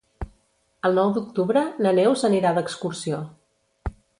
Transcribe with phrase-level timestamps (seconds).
[0.89, 3.21] El nou d'octubre na Neus anirà d'excursió.